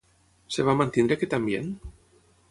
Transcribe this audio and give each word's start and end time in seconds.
Es 0.53 0.55
va 0.69 0.73
mantenir 0.79 1.13
aquest 1.17 1.35
ambient? 1.39 1.69